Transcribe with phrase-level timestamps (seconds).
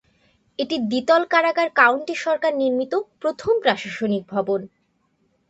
[0.59, 4.61] একটি দ্বিতল কারাগার কাউন্টি সরকার নির্মিত প্রথম প্রশাসনিক ভবন।